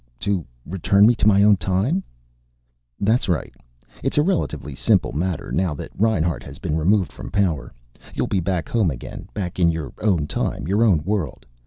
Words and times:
"To 0.21 0.43
return 0.65 1.05
me 1.05 1.13
to 1.13 1.27
my 1.27 1.43
own 1.43 1.57
time?" 1.57 2.01
"That's 2.99 3.29
right. 3.29 3.53
It's 4.01 4.17
a 4.17 4.23
relatively 4.23 4.73
simple 4.73 5.11
matter, 5.11 5.51
now 5.51 5.75
that 5.75 5.91
Reinhart 5.95 6.41
has 6.41 6.57
been 6.57 6.75
removed 6.75 7.11
from 7.11 7.29
power. 7.29 7.71
You'll 8.15 8.25
be 8.25 8.39
back 8.39 8.67
home 8.67 8.89
again, 8.89 9.27
back 9.35 9.59
in 9.59 9.69
your 9.69 9.93
own 10.01 10.25
time, 10.25 10.67
your 10.67 10.83
own 10.83 11.03
world. 11.03 11.45